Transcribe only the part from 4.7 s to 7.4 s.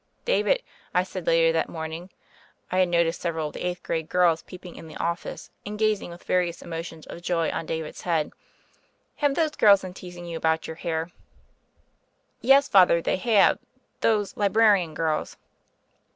in the office and gazing with various emo tions of